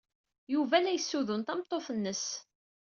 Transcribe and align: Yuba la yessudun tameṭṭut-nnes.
Yuba 0.53 0.77
la 0.81 0.91
yessudun 0.91 1.41
tameṭṭut-nnes. 1.43 2.25